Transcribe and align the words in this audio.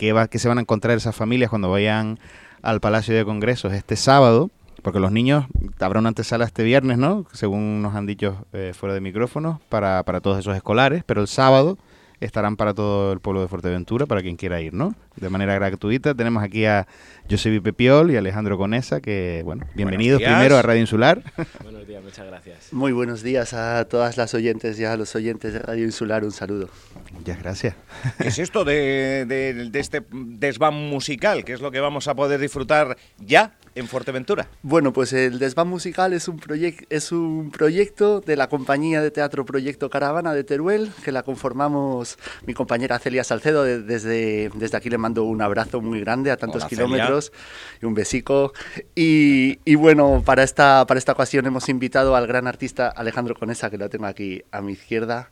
qué, 0.00 0.14
va, 0.14 0.28
qué 0.28 0.38
se 0.38 0.48
van 0.48 0.56
a 0.56 0.62
encontrar 0.62 0.96
esas 0.96 1.14
familias 1.14 1.50
cuando 1.50 1.70
vayan 1.70 2.18
al 2.62 2.80
Palacio 2.80 3.14
de 3.14 3.22
Congresos 3.26 3.74
este 3.74 3.96
sábado, 3.96 4.50
porque 4.82 4.98
los 4.98 5.12
niños, 5.12 5.44
habrá 5.78 6.00
una 6.00 6.08
antesala 6.08 6.46
este 6.46 6.62
viernes, 6.62 6.96
¿no? 6.96 7.26
Según 7.32 7.82
nos 7.82 7.94
han 7.94 8.06
dicho 8.06 8.46
eh, 8.54 8.72
fuera 8.74 8.94
de 8.94 9.02
micrófonos, 9.02 9.60
para, 9.68 10.02
para 10.04 10.22
todos 10.22 10.38
esos 10.38 10.56
escolares, 10.56 11.04
pero 11.04 11.20
el 11.20 11.28
sábado 11.28 11.76
estarán 12.20 12.56
para 12.56 12.74
todo 12.74 13.12
el 13.12 13.20
pueblo 13.20 13.40
de 13.40 13.48
Fuerteventura, 13.48 14.06
para 14.06 14.20
quien 14.20 14.36
quiera 14.36 14.60
ir, 14.60 14.74
¿no? 14.74 14.94
De 15.16 15.30
manera 15.30 15.54
gratuita. 15.54 16.14
Tenemos 16.14 16.42
aquí 16.42 16.66
a 16.66 16.86
Josebi 17.30 17.60
Pepiol 17.60 18.10
y 18.10 18.16
Alejandro 18.16 18.58
Conesa, 18.58 19.00
que, 19.00 19.42
bueno, 19.44 19.66
bienvenidos 19.74 20.20
primero 20.22 20.56
a 20.56 20.62
Radio 20.62 20.80
Insular. 20.80 21.22
Buenos 21.62 21.86
días, 21.86 22.02
muchas 22.04 22.26
gracias. 22.26 22.72
Muy 22.72 22.92
buenos 22.92 23.22
días 23.22 23.54
a 23.54 23.86
todas 23.86 24.16
las 24.16 24.34
oyentes 24.34 24.78
y 24.78 24.84
a 24.84 24.96
los 24.96 25.14
oyentes 25.16 25.54
de 25.54 25.60
Radio 25.60 25.84
Insular, 25.84 26.24
un 26.24 26.32
saludo. 26.32 26.68
Muchas 27.12 27.38
gracias. 27.38 27.74
¿Qué 28.18 28.28
es 28.28 28.38
esto 28.38 28.64
de, 28.64 29.24
de, 29.26 29.70
de 29.70 29.80
este 29.80 30.02
desván 30.12 30.74
musical? 30.74 31.44
¿Qué 31.44 31.54
es 31.54 31.60
lo 31.60 31.70
que 31.70 31.80
vamos 31.80 32.06
a 32.06 32.14
poder 32.14 32.38
disfrutar 32.40 32.96
ya 33.18 33.54
en 33.80 33.88
Fuerteventura? 33.88 34.48
Bueno, 34.62 34.92
pues 34.92 35.12
el 35.12 35.38
Desván 35.38 35.68
Musical 35.68 36.12
es 36.12 36.28
un, 36.28 36.40
es 36.88 37.12
un 37.12 37.50
proyecto 37.50 38.20
de 38.20 38.36
la 38.36 38.48
compañía 38.48 39.02
de 39.02 39.10
teatro 39.10 39.44
Proyecto 39.44 39.90
Caravana 39.90 40.32
de 40.34 40.44
Teruel, 40.44 40.90
que 41.04 41.12
la 41.12 41.22
conformamos 41.22 42.18
mi 42.46 42.54
compañera 42.54 42.98
Celia 42.98 43.24
Salcedo. 43.24 43.64
Desde, 43.64 44.50
desde 44.54 44.76
aquí 44.76 44.90
le 44.90 44.98
mando 44.98 45.24
un 45.24 45.42
abrazo 45.42 45.80
muy 45.80 46.00
grande 46.00 46.30
a 46.30 46.36
tantos 46.36 46.64
kilómetros 46.66 47.32
y 47.82 47.86
un 47.86 47.94
besico. 47.94 48.52
Y, 48.94 49.58
y, 49.64 49.74
bueno, 49.74 50.22
para 50.24 50.42
esta, 50.42 50.86
para 50.86 50.98
esta 50.98 51.12
ocasión 51.12 51.46
hemos 51.46 51.68
invitado 51.68 52.14
al 52.16 52.26
gran 52.26 52.46
artista 52.46 52.88
Alejandro 52.88 53.34
Conesa, 53.34 53.70
que 53.70 53.78
lo 53.78 53.88
tengo 53.88 54.06
aquí 54.06 54.42
a 54.52 54.60
mi 54.60 54.72
izquierda. 54.72 55.30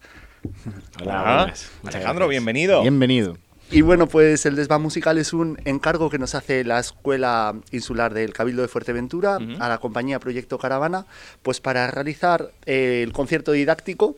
Hola, 1.02 1.52
Alejandro, 1.84 2.28
bienvenido. 2.28 2.82
Bienvenido. 2.82 3.36
Y 3.70 3.82
bueno, 3.82 4.06
pues 4.06 4.46
el 4.46 4.56
desván 4.56 4.80
musical 4.80 5.18
es 5.18 5.34
un 5.34 5.60
encargo 5.66 6.08
que 6.08 6.18
nos 6.18 6.34
hace 6.34 6.64
la 6.64 6.78
Escuela 6.78 7.54
Insular 7.70 8.14
del 8.14 8.32
Cabildo 8.32 8.62
de 8.62 8.68
Fuerteventura 8.68 9.38
a 9.58 9.68
la 9.68 9.78
compañía 9.78 10.18
Proyecto 10.18 10.58
Caravana, 10.58 11.04
pues 11.42 11.60
para 11.60 11.90
realizar 11.90 12.52
eh, 12.64 13.02
el 13.04 13.12
concierto 13.12 13.52
didáctico 13.52 14.16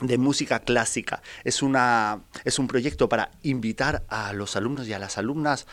de 0.00 0.18
música 0.18 0.60
clásica. 0.60 1.22
Es, 1.44 1.62
una, 1.62 2.22
es 2.44 2.58
un 2.58 2.66
proyecto 2.66 3.08
para 3.08 3.30
invitar 3.42 4.04
a 4.08 4.32
los 4.32 4.56
alumnos 4.56 4.88
y 4.88 4.92
a 4.92 4.98
las 4.98 5.18
alumnas 5.18 5.66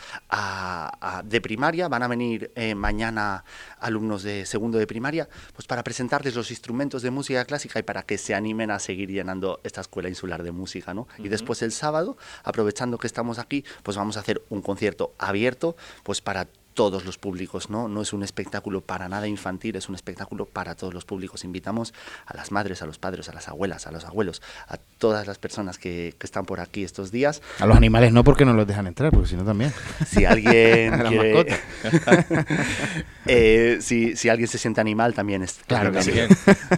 de 1.24 1.40
primaria. 1.40 1.88
Van 1.88 2.02
a 2.02 2.08
venir 2.08 2.52
eh, 2.54 2.74
mañana 2.74 3.44
alumnos 3.80 4.22
de 4.22 4.46
segundo 4.46 4.78
de 4.78 4.86
primaria, 4.86 5.28
pues 5.54 5.66
para 5.66 5.82
presentarles 5.82 6.34
los 6.34 6.50
instrumentos 6.50 7.02
de 7.02 7.10
música 7.10 7.44
clásica 7.44 7.78
y 7.78 7.82
para 7.82 8.02
que 8.02 8.18
se 8.18 8.34
animen 8.34 8.70
a 8.70 8.78
seguir 8.78 9.10
llenando 9.10 9.60
esta 9.64 9.80
escuela 9.80 10.08
insular 10.08 10.42
de 10.42 10.52
música. 10.52 10.94
¿no? 10.94 11.08
Y 11.18 11.28
después 11.28 11.62
el 11.62 11.72
sábado, 11.72 12.16
aprovechando 12.44 12.98
que 12.98 13.06
estamos 13.06 13.38
aquí, 13.38 13.64
pues 13.82 13.96
vamos 13.96 14.16
a 14.16 14.20
hacer 14.20 14.42
un 14.48 14.62
concierto 14.62 15.14
abierto 15.18 15.76
pues 16.02 16.20
para 16.20 16.48
todos 16.78 17.04
los 17.04 17.18
públicos, 17.18 17.70
¿no? 17.70 17.88
No 17.88 18.02
es 18.02 18.12
un 18.12 18.22
espectáculo 18.22 18.80
para 18.82 19.08
nada 19.08 19.26
infantil, 19.26 19.74
es 19.74 19.88
un 19.88 19.96
espectáculo 19.96 20.44
para 20.44 20.76
todos 20.76 20.94
los 20.94 21.04
públicos. 21.04 21.42
Invitamos 21.42 21.92
a 22.24 22.36
las 22.36 22.52
madres, 22.52 22.82
a 22.82 22.86
los 22.86 23.00
padres, 23.00 23.28
a 23.28 23.32
las 23.32 23.48
abuelas, 23.48 23.88
a 23.88 23.90
los 23.90 24.04
abuelos, 24.04 24.42
a 24.68 24.76
todas 24.76 25.26
las 25.26 25.38
personas 25.38 25.76
que, 25.76 26.14
que 26.16 26.24
están 26.24 26.44
por 26.44 26.60
aquí 26.60 26.84
estos 26.84 27.10
días. 27.10 27.42
A 27.58 27.66
los 27.66 27.76
animales 27.76 28.12
no, 28.12 28.22
porque 28.22 28.44
no 28.44 28.52
los 28.52 28.64
dejan 28.64 28.86
entrar, 28.86 29.10
porque 29.10 29.26
si 29.26 29.34
no 29.34 29.44
también. 29.44 29.72
Si 30.06 30.24
alguien 30.24 30.96
quiere... 31.08 31.46
eh, 33.26 33.78
si, 33.80 34.14
si, 34.14 34.28
alguien 34.28 34.46
se 34.46 34.58
siente 34.58 34.80
animal, 34.80 35.14
también 35.14 35.42
es... 35.42 35.58
Claro, 35.66 35.90
también. 35.90 36.28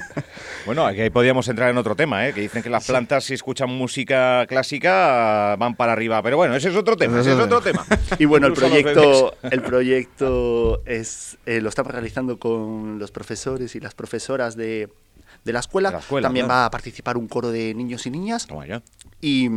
bueno, 0.65 0.87
aquí 0.87 1.11
podríamos 1.11 1.47
entrar 1.48 1.69
en 1.69 1.77
otro 1.77 1.95
tema, 1.95 2.27
¿eh? 2.27 2.33
que 2.33 2.41
dicen 2.41 2.62
que 2.62 2.71
las 2.71 2.87
plantas 2.87 3.25
si 3.25 3.34
escuchan 3.34 3.69
música 3.69 4.47
clásica 4.47 5.56
van 5.59 5.75
para 5.75 5.93
arriba, 5.93 6.23
pero 6.23 6.39
bueno, 6.39 6.56
ese 6.56 6.71
es 6.71 6.77
otro 6.77 6.97
tema, 6.97 7.21
ese 7.21 7.33
es 7.33 7.39
otro 7.39 7.61
tema. 7.61 7.84
Y 8.19 8.25
bueno, 8.25 8.47
el 8.47 8.55
proyecto, 8.55 9.34
el 9.43 9.61
proyecto 9.61 9.89
proyecto 9.91 10.83
es, 10.86 11.36
eh, 11.46 11.60
lo 11.60 11.69
estamos 11.69 11.92
realizando 11.92 12.38
con 12.38 12.98
los 13.00 13.10
profesores 13.10 13.74
y 13.74 13.80
las 13.80 13.94
profesoras 13.94 14.56
de, 14.56 14.88
de 15.44 15.53
la, 15.53 15.59
escuela. 15.59 15.91
La 15.91 15.98
escuela 15.98 16.28
También 16.28 16.47
¿no? 16.47 16.50
va 16.50 16.66
a 16.66 16.70
participar 16.70 17.16
un 17.16 17.26
coro 17.26 17.50
de 17.50 17.75
niños 17.75 18.06
y 18.06 18.10
niñas. 18.10 18.47
Toma 18.47 18.66
ya. 18.66 18.82
Y, 19.20 19.50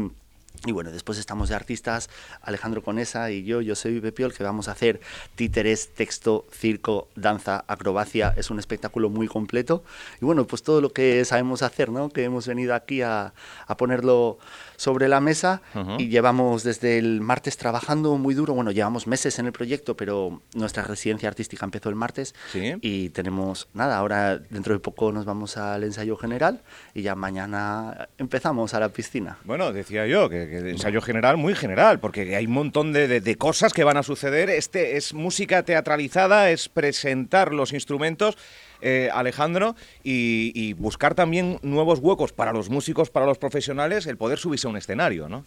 y 0.65 0.71
bueno, 0.71 0.91
después 0.91 1.17
estamos 1.17 1.49
de 1.49 1.55
artistas, 1.55 2.09
Alejandro 2.41 2.81
Conesa 2.81 3.31
y 3.31 3.43
yo, 3.43 3.61
yo 3.61 3.75
soy 3.75 3.99
Pepiol, 3.99 4.33
que 4.33 4.43
vamos 4.43 4.67
a 4.67 4.71
hacer 4.71 5.01
títeres, 5.35 5.89
texto, 5.89 6.45
circo, 6.51 7.09
danza, 7.15 7.65
acrobacia. 7.67 8.33
Es 8.37 8.49
un 8.49 8.59
espectáculo 8.59 9.09
muy 9.09 9.27
completo. 9.27 9.83
Y 10.21 10.25
bueno, 10.25 10.45
pues 10.45 10.63
todo 10.63 10.79
lo 10.79 10.93
que 10.93 11.25
sabemos 11.25 11.63
hacer, 11.63 11.89
¿no? 11.89 12.09
Que 12.09 12.23
hemos 12.23 12.47
venido 12.47 12.75
aquí 12.75 13.01
a, 13.01 13.33
a 13.67 13.77
ponerlo 13.77 14.37
sobre 14.77 15.07
la 15.07 15.19
mesa 15.19 15.61
uh 15.75 15.79
-huh. 15.79 16.01
y 16.01 16.07
llevamos 16.09 16.63
desde 16.63 16.97
el 16.97 17.21
martes 17.21 17.57
trabajando 17.57 18.17
muy 18.17 18.33
duro. 18.33 18.53
Bueno, 18.53 18.71
llevamos 18.71 19.07
meses 19.07 19.39
en 19.39 19.45
el 19.45 19.51
proyecto, 19.51 19.95
pero 19.95 20.41
nuestra 20.55 20.83
residencia 20.83 21.29
artística 21.29 21.65
empezó 21.65 21.89
el 21.89 21.95
martes 21.95 22.35
¿Sí? 22.51 22.73
y 22.81 23.09
tenemos 23.09 23.67
nada. 23.73 23.97
Ahora 23.97 24.37
dentro 24.37 24.73
de 24.73 24.79
poco 24.79 25.11
nos 25.11 25.25
vamos 25.25 25.57
al 25.57 25.83
ensayo 25.83 26.17
general 26.17 26.61
y 26.93 27.01
ya 27.01 27.15
mañana 27.15 28.09
empezamos 28.17 28.73
a 28.73 28.79
la 28.79 28.89
piscina. 28.89 29.37
Bueno, 29.43 29.71
decía 29.71 30.07
yo 30.07 30.29
que, 30.29 30.47
ensayo 30.57 31.01
general 31.01 31.37
muy 31.37 31.55
general, 31.55 31.99
porque 31.99 32.35
hay 32.35 32.45
un 32.45 32.53
montón 32.53 32.93
de, 32.93 33.07
de, 33.19 33.35
cosas 33.35 33.73
que 33.73 33.83
van 33.83 33.97
a 33.97 34.03
suceder. 34.03 34.49
Este 34.49 34.97
es 34.97 35.13
música 35.13 35.63
teatralizada, 35.63 36.49
es 36.51 36.69
presentar 36.69 37.53
los 37.53 37.73
instrumentos 37.73 38.37
eh, 38.85 39.09
Alejandro, 39.13 39.77
y, 40.03 40.73
buscar 40.73 41.15
también 41.15 41.57
nuevos 41.61 41.99
huecos 41.99 42.33
para 42.33 42.51
los 42.51 42.69
músicos, 42.69 43.09
para 43.09 43.25
los 43.25 43.37
profesionales, 43.37 44.07
el 44.07 44.17
poder 44.17 44.37
subirse 44.37 44.67
a 44.67 44.71
un 44.71 44.75
escenario, 44.75 45.29
¿no? 45.29 45.45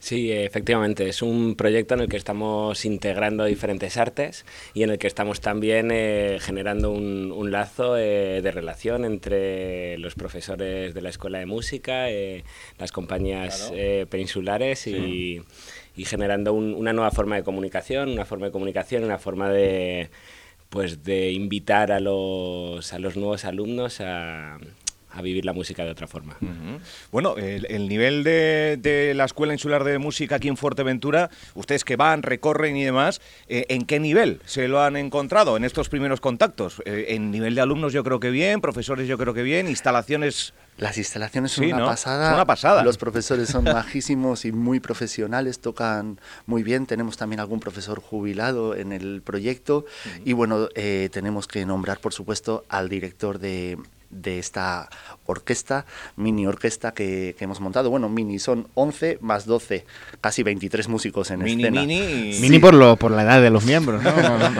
Sí, 0.00 0.32
efectivamente, 0.32 1.10
es 1.10 1.20
un 1.20 1.54
proyecto 1.56 1.92
en 1.92 2.00
el 2.00 2.08
que 2.08 2.16
estamos 2.16 2.86
integrando 2.86 3.44
diferentes 3.44 3.98
artes 3.98 4.46
y 4.72 4.82
en 4.82 4.88
el 4.88 4.98
que 4.98 5.06
estamos 5.06 5.42
también 5.42 5.90
eh, 5.92 6.38
generando 6.40 6.90
un, 6.90 7.30
un 7.30 7.50
lazo 7.50 7.98
eh, 7.98 8.40
de 8.40 8.50
relación 8.50 9.04
entre 9.04 9.98
los 9.98 10.14
profesores 10.14 10.94
de 10.94 11.02
la 11.02 11.10
Escuela 11.10 11.38
de 11.38 11.44
Música, 11.44 12.10
eh, 12.10 12.44
las 12.78 12.92
compañías 12.92 13.70
claro. 13.70 14.06
peninsulares 14.08 14.78
sí. 14.78 15.44
y, 15.96 16.00
y, 16.00 16.06
generando 16.06 16.54
un, 16.54 16.72
una 16.72 16.94
nueva 16.94 17.10
forma 17.10 17.36
de 17.36 17.42
comunicación, 17.42 18.08
una 18.08 18.24
forma 18.24 18.46
de 18.46 18.52
comunicación, 18.52 19.04
una 19.04 19.18
forma 19.18 19.50
de 19.50 20.08
pues 20.70 21.02
de 21.02 21.32
invitar 21.32 21.90
a 21.90 22.00
los, 22.00 22.92
a 22.92 22.98
los 23.00 23.16
nuevos 23.16 23.44
alumnos 23.44 24.00
a, 24.00 24.56
a 25.12 25.22
vivir 25.22 25.44
la 25.44 25.52
música 25.52 25.84
de 25.84 25.90
otra 25.90 26.06
forma. 26.06 26.36
Uh 26.40 26.46
-huh. 26.46 26.80
Bueno, 27.10 27.36
el, 27.36 27.66
el 27.66 27.88
nivel 27.88 28.24
de, 28.24 28.78
de, 28.80 29.14
la 29.14 29.24
Escuela 29.24 29.52
Insular 29.52 29.84
de 29.84 29.98
Música 29.98 30.36
aquí 30.36 30.48
en 30.48 30.56
Fuerteventura, 30.56 31.30
ustedes 31.54 31.84
que 31.84 31.96
van, 31.96 32.22
recorren 32.22 32.76
y 32.76 32.84
demás, 32.84 33.20
eh, 33.48 33.66
¿en 33.68 33.86
qué 33.86 33.98
nivel 34.00 34.40
se 34.44 34.68
lo 34.68 34.80
han 34.82 34.96
encontrado 34.96 35.56
en 35.56 35.64
estos 35.64 35.88
primeros 35.88 36.20
contactos? 36.20 36.82
Eh, 36.84 37.06
en 37.08 37.30
nivel 37.30 37.54
de 37.54 37.60
alumnos 37.60 37.92
yo 37.92 38.04
creo 38.04 38.20
que 38.20 38.30
bien, 38.30 38.60
profesores 38.60 39.08
yo 39.08 39.18
creo 39.18 39.34
que 39.34 39.42
bien, 39.42 39.68
instalaciones... 39.68 40.54
Las 40.78 40.96
instalaciones 40.96 41.52
son 41.52 41.64
sí, 41.64 41.72
una 41.72 41.80
¿no? 41.82 41.86
pasada. 41.86 42.26
Son 42.26 42.34
una 42.34 42.46
pasada. 42.46 42.82
Los 42.82 42.96
profesores 42.96 43.50
son 43.50 43.64
majísimos 43.64 44.46
y 44.46 44.52
muy 44.52 44.80
profesionales, 44.80 45.60
tocan 45.60 46.18
muy 46.46 46.62
bien. 46.62 46.86
Tenemos 46.86 47.18
también 47.18 47.40
algún 47.40 47.60
profesor 47.60 48.00
jubilado 48.00 48.74
en 48.74 48.92
el 48.92 49.20
proyecto. 49.22 49.78
Uh 49.78 50.08
-huh. 50.08 50.22
Y 50.24 50.32
bueno, 50.32 50.68
eh, 50.74 51.10
tenemos 51.12 51.46
que 51.46 51.66
nombrar, 51.66 51.98
por 51.98 52.14
supuesto, 52.14 52.64
al 52.70 52.88
director 52.88 53.38
de, 53.38 53.76
de 54.10 54.38
esta 54.38 54.88
orquesta, 55.26 55.86
mini 56.16 56.46
orquesta 56.46 56.92
que, 56.92 57.34
que, 57.38 57.44
hemos 57.44 57.60
montado. 57.60 57.90
Bueno, 57.90 58.08
mini 58.08 58.38
son 58.38 58.68
11 58.74 59.18
más 59.20 59.46
12, 59.46 59.86
casi 60.20 60.42
23 60.42 60.88
músicos 60.88 61.30
en 61.30 61.42
mini, 61.42 61.62
escena. 61.62 61.80
Mini, 61.80 62.32
sí. 62.34 62.42
mini 62.42 62.58
por, 62.58 62.74
lo, 62.74 62.96
por 62.96 63.12
la 63.12 63.22
edad 63.22 63.40
de 63.40 63.50
los 63.50 63.64
miembros, 63.64 64.02
¿no? 64.04 64.10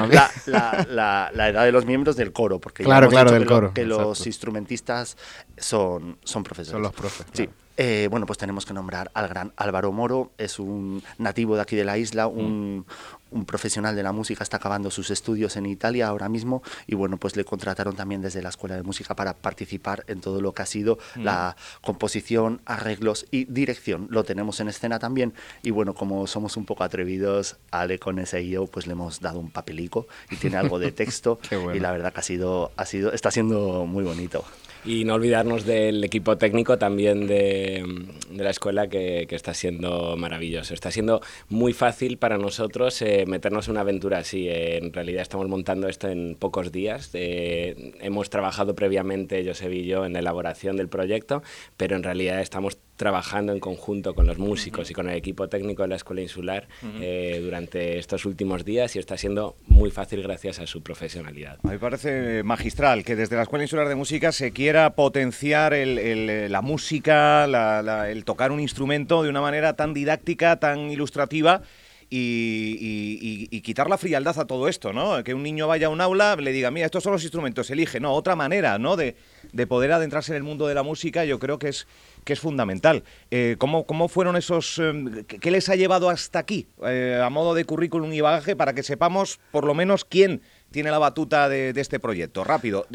la, 0.06 0.30
la, 0.46 0.86
la, 0.88 1.30
la, 1.34 1.48
edad 1.48 1.64
de 1.64 1.72
los 1.72 1.84
miembros 1.84 2.16
del 2.16 2.32
coro, 2.32 2.58
porque 2.60 2.84
claro, 2.84 3.08
claro, 3.08 3.32
del 3.32 3.42
que 3.42 3.48
coro. 3.48 3.66
Lo, 3.68 3.74
que 3.74 3.84
los 3.84 4.26
instrumentistas 4.26 5.16
son, 5.56 6.18
son 6.24 6.44
profesores. 6.44 6.72
Son 6.72 6.82
los 6.82 6.92
profes. 6.92 7.26
Sí. 7.32 7.44
Claro. 7.44 7.60
Eh, 7.76 8.08
bueno, 8.10 8.26
pues 8.26 8.38
tenemos 8.38 8.66
que 8.66 8.74
nombrar 8.74 9.10
al 9.14 9.28
gran 9.28 9.52
Álvaro 9.56 9.92
Moro, 9.92 10.30
es 10.38 10.58
un 10.58 11.02
nativo 11.18 11.56
de 11.56 11.62
aquí 11.62 11.76
de 11.76 11.84
la 11.84 11.96
isla, 11.96 12.26
un, 12.26 12.84
un, 13.30 13.44
profesional 13.46 13.96
de 13.96 14.02
la 14.02 14.12
música, 14.12 14.42
está 14.42 14.58
acabando 14.58 14.90
sus 14.90 15.10
estudios 15.10 15.56
en 15.56 15.64
Italia 15.64 16.08
ahora 16.08 16.28
mismo 16.28 16.62
y 16.86 16.94
bueno, 16.94 17.16
pues 17.16 17.36
le 17.36 17.44
contrataron 17.44 17.96
también 17.96 18.20
desde 18.20 18.42
la 18.42 18.50
Escuela 18.50 18.76
de 18.76 18.82
Música 18.82 19.14
para 19.14 19.32
participar 19.34 20.04
en 20.08 20.20
todo 20.20 20.42
lo 20.42 20.52
que 20.52 20.62
ha 20.62 20.66
sido 20.66 20.98
mm. 21.16 21.22
la 21.22 21.56
composición, 21.80 22.60
arreglos 22.66 23.26
y 23.30 23.44
dirección. 23.46 24.08
Lo 24.10 24.24
tenemos 24.24 24.60
en 24.60 24.68
escena 24.68 24.98
también 24.98 25.32
y 25.62 25.70
bueno, 25.70 25.94
como 25.94 26.26
somos 26.26 26.56
un 26.56 26.66
poco 26.66 26.84
atrevidos, 26.84 27.56
Ale 27.70 27.98
con 27.98 28.18
ese 28.18 28.46
yo, 28.46 28.66
pues 28.66 28.86
le 28.86 28.92
hemos 28.92 29.20
dado 29.20 29.38
un 29.38 29.50
papelico 29.50 30.06
y 30.30 30.36
tiene 30.36 30.56
algo 30.56 30.78
de 30.78 30.92
texto 30.92 31.38
bueno. 31.50 31.74
y 31.74 31.80
la 31.80 31.92
verdad 31.92 32.12
que 32.12 32.20
ha 32.20 32.24
sido, 32.24 32.72
ha 32.76 32.84
sido, 32.84 33.12
está 33.12 33.30
siendo 33.30 33.86
muy 33.86 34.04
bonito. 34.04 34.44
Y 34.84 35.04
no 35.04 35.14
olvidarnos 35.14 35.66
del 35.66 36.02
equipo 36.02 36.38
técnico 36.38 36.78
también 36.78 37.26
de, 37.26 37.84
de 38.30 38.44
la 38.44 38.50
escuela 38.50 38.88
que, 38.88 39.26
que, 39.28 39.36
está 39.36 39.52
siendo 39.52 40.16
maravilloso. 40.16 40.72
Está 40.72 40.90
siendo 40.90 41.20
muy 41.48 41.74
fácil 41.74 42.16
para 42.16 42.38
nosotros 42.38 43.02
eh, 43.02 43.24
meternos 43.26 43.68
en 43.68 43.72
una 43.72 43.82
aventura 43.82 44.18
así. 44.18 44.48
En 44.48 44.92
realidad 44.92 45.22
estamos 45.22 45.48
montando 45.48 45.86
esto 45.86 46.08
en 46.08 46.34
pocos 46.34 46.72
días. 46.72 47.10
Eh, 47.12 47.92
hemos 48.00 48.30
trabajado 48.30 48.74
previamente, 48.74 49.46
José 49.46 49.70
y 49.74 49.84
yo, 49.84 50.06
en 50.06 50.14
la 50.14 50.20
elaboración 50.20 50.76
del 50.76 50.88
proyecto, 50.88 51.42
pero 51.76 51.96
en 51.96 52.02
realidad 52.02 52.40
estamos 52.40 52.78
trabajando 53.00 53.54
en 53.54 53.60
conjunto 53.60 54.14
con 54.14 54.26
los 54.26 54.36
músicos 54.36 54.90
y 54.90 54.92
con 54.92 55.08
el 55.08 55.16
equipo 55.16 55.48
técnico 55.48 55.84
de 55.84 55.88
la 55.88 55.96
Escuela 55.96 56.20
Insular 56.20 56.68
eh, 57.00 57.40
durante 57.42 57.98
estos 57.98 58.26
últimos 58.26 58.62
días 58.62 58.94
y 58.94 58.98
está 58.98 59.16
siendo 59.16 59.56
muy 59.68 59.90
fácil 59.90 60.22
gracias 60.22 60.58
a 60.58 60.66
su 60.66 60.82
profesionalidad. 60.82 61.56
A 61.62 61.68
mí 61.68 61.72
me 61.72 61.78
parece 61.78 62.42
magistral 62.42 63.02
que 63.02 63.16
desde 63.16 63.36
la 63.36 63.44
Escuela 63.44 63.64
Insular 63.64 63.88
de 63.88 63.94
Música 63.94 64.32
se 64.32 64.52
quiera 64.52 64.90
potenciar 64.90 65.72
la 65.74 66.60
música, 66.60 67.46
el 68.06 68.26
tocar 68.26 68.52
un 68.52 68.60
instrumento 68.60 69.22
de 69.22 69.30
una 69.30 69.40
manera 69.40 69.76
tan 69.76 69.94
didáctica, 69.94 70.56
tan 70.56 70.90
ilustrativa 70.90 71.62
y, 72.10 73.60
quitar 73.62 73.88
la 73.88 73.98
frialdad 73.98 74.38
a 74.38 74.46
todo 74.46 74.68
esto, 74.68 74.92
¿no? 74.92 75.22
Que 75.22 75.34
un 75.34 75.42
niño 75.42 75.68
vaya 75.68 75.86
a 75.86 75.90
un 75.90 76.00
aula, 76.00 76.36
le 76.36 76.52
diga, 76.52 76.70
mira, 76.70 76.86
estos 76.86 77.04
son 77.04 77.12
los 77.12 77.22
instrumentos, 77.22 77.70
elige, 77.70 78.00
no, 78.00 78.12
otra 78.12 78.34
manera, 78.36 78.78
¿no? 78.78 78.96
De, 78.96 79.16
poder 79.68 79.92
adentrarse 79.92 80.32
en 80.32 80.36
el 80.36 80.42
mundo 80.42 80.66
de 80.66 80.74
la 80.74 80.82
música, 80.82 81.24
yo 81.24 81.38
creo 81.38 81.58
que 81.58 81.68
es, 81.68 81.86
que 82.24 82.32
es 82.32 82.40
fundamental. 82.40 83.04
Eh, 83.30 83.56
¿cómo, 83.58 83.84
¿cómo, 83.84 84.08
fueron 84.08 84.36
esos, 84.36 84.80
eh, 84.82 85.24
qué 85.26 85.50
les 85.50 85.68
ha 85.68 85.76
llevado 85.76 86.10
hasta 86.10 86.38
aquí, 86.38 86.66
eh, 86.84 87.20
a 87.22 87.30
modo 87.30 87.54
de 87.54 87.64
currículum 87.64 88.12
y 88.12 88.20
bagaje, 88.20 88.56
para 88.56 88.72
que 88.72 88.82
sepamos 88.82 89.38
por 89.52 89.64
lo 89.64 89.74
menos 89.74 90.04
quién 90.04 90.42
tiene 90.70 90.90
la 90.90 90.98
batuta 90.98 91.48
de, 91.48 91.72
este 91.76 91.98
proyecto? 91.98 92.44
Rápido, 92.44 92.86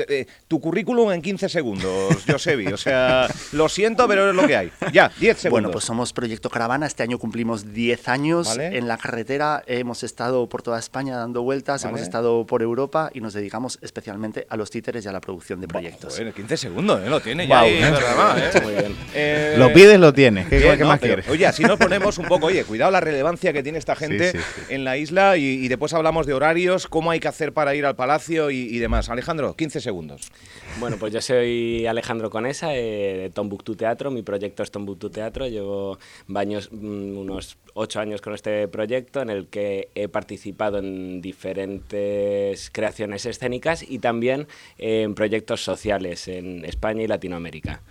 tu 0.48 0.60
currículum 0.60 1.12
en 1.12 1.22
15 1.22 1.50
segundos, 1.50 2.24
Josebi. 2.28 2.68
O 2.68 2.78
sea, 2.78 3.28
lo 3.52 3.70
siento, 3.70 4.08
pero 4.08 4.30
es 4.30 4.36
lo 4.36 4.48
que 4.48 4.56
hay. 4.56 4.72
Ya, 4.94 5.12
10 5.20 5.38
segundos. 5.38 5.52
Bueno, 5.52 5.72
pues 5.72 5.86
somos 5.86 6.14
Proyecto 6.14 6.50
Caravana. 6.50 6.86
Este 6.86 7.04
año 7.04 7.18
cumplimos 7.18 7.74
10 7.74 8.08
años 8.08 8.58
en 8.58 8.88
la 8.88 8.98
carretera. 8.98 9.64
Hemos 9.68 10.04
estado 10.04 10.48
por 10.48 10.62
toda 10.62 10.80
España 10.80 11.18
dando 11.18 11.42
vueltas, 11.44 11.84
hemos 11.86 12.02
estado 12.02 12.46
por 12.46 12.62
Europa 12.62 13.10
y 13.14 13.22
nos 13.22 13.34
dedicamos 13.34 13.80
especialmente 13.82 14.46
a 14.50 14.58
los 14.58 14.70
títeres 14.70 15.06
y 15.06 15.08
a 15.08 15.12
la 15.12 15.22
producción 15.22 15.62
de 15.62 15.68
proyectos. 15.68 16.16
Bueno, 16.16 16.34
15 16.34 16.58
segundos, 16.58 17.02
¿eh? 17.04 17.10
lo 17.10 17.20
tiene 17.20 17.48
ya. 17.48 17.68
¿eh? 17.68 18.62
Muy 18.64 18.74
bien. 18.74 18.96
Eh, 19.14 19.56
lo 19.58 19.72
pides, 19.74 20.00
lo 20.00 20.14
tienes. 20.14 20.48
¿Qué, 20.48 20.84
más 20.84 21.00
quieres? 21.00 21.28
Oye, 21.30 21.46
así 21.46 21.64
nos 21.64 21.78
ponemos 21.78 22.18
un 22.18 22.26
poco, 22.26 22.48
oye, 22.48 22.64
cuidado 22.64 22.92
la 22.92 23.00
relevancia 23.00 23.54
que 23.54 23.64
tiene 23.64 23.78
esta 23.78 23.96
gente 23.96 24.34
en 24.70 24.84
la 24.84 24.98
isla 24.98 25.38
y, 25.38 25.44
y 25.44 25.68
después 25.68 25.94
hablamos 25.94 26.26
de 26.26 26.34
horarios, 26.34 26.88
cómo 26.88 27.12
hay 27.12 27.20
que 27.20 27.28
hacer 27.28 27.54
para 27.54 27.65
ir 27.74 27.86
al 27.86 27.96
Palacio 27.96 28.52
y, 28.52 28.78
demás. 28.78 29.10
Alejandro, 29.10 29.56
15 29.56 29.80
segundos. 29.80 30.32
Bueno, 30.80 30.98
pues 31.00 31.14
yo 31.14 31.22
soy 31.22 31.88
Alejandro 31.88 32.30
Conesa, 32.30 32.76
eh, 32.76 33.18
de 33.18 33.30
Tombuctú 33.30 33.76
Teatro. 33.76 34.12
Mi 34.12 34.22
proyecto 34.22 34.62
es 34.62 34.72
Tombuctú 34.72 35.10
Teatro. 35.10 35.48
Llevo 35.48 35.98
mm, 36.28 37.18
unos 37.18 37.58
ocho 37.74 38.00
años 38.00 38.22
con 38.22 38.34
este 38.34 38.68
proyecto 38.68 39.22
en 39.22 39.30
el 39.30 39.48
que 39.48 39.90
he 39.96 40.08
participado 40.08 40.80
en 40.80 41.22
diferentes 41.22 42.70
creaciones 42.72 43.26
escénicas 43.26 43.84
y 43.88 44.00
también 44.00 44.48
en 44.78 45.16
proyectos 45.16 45.64
sociales 45.64 46.28
en 46.28 46.66
España 46.66 47.04
y 47.04 47.08
Latinoamérica. 47.08 47.82